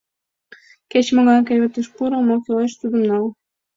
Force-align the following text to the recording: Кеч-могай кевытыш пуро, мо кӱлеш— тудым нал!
Кеч-могай 0.91 1.39
кевытыш 1.47 1.87
пуро, 1.95 2.19
мо 2.27 2.35
кӱлеш— 2.43 2.71
тудым 2.81 3.03
нал! 3.09 3.25